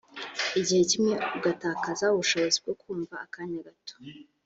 igihe 0.59 0.83
kimwe 0.91 1.13
ugatakaza 1.37 2.05
ubushobozi 2.13 2.57
bwo 2.63 2.73
kumva 2.81 3.15
akanya 3.25 3.59
gato 3.67 3.95